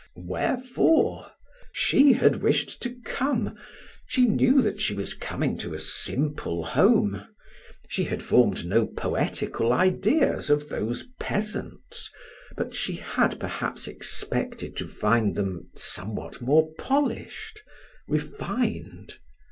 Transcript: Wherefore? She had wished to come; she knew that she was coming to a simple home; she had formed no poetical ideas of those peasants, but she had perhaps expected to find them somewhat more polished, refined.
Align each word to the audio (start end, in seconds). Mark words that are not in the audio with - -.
Wherefore? 0.15 1.31
She 1.71 2.13
had 2.13 2.37
wished 2.41 2.81
to 2.81 2.95
come; 3.05 3.55
she 4.07 4.25
knew 4.25 4.59
that 4.63 4.81
she 4.81 4.95
was 4.95 5.13
coming 5.13 5.59
to 5.59 5.75
a 5.75 5.79
simple 5.79 6.65
home; 6.65 7.27
she 7.87 8.05
had 8.05 8.23
formed 8.23 8.65
no 8.65 8.87
poetical 8.87 9.71
ideas 9.71 10.49
of 10.49 10.69
those 10.69 11.05
peasants, 11.19 12.09
but 12.57 12.73
she 12.73 12.95
had 12.95 13.39
perhaps 13.39 13.87
expected 13.87 14.75
to 14.77 14.87
find 14.87 15.35
them 15.35 15.69
somewhat 15.75 16.41
more 16.41 16.73
polished, 16.79 17.61
refined. 18.07 19.19